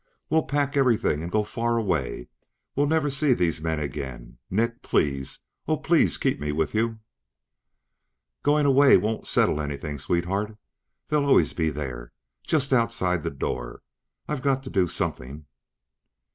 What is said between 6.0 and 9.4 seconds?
keep me with you." "Going away won't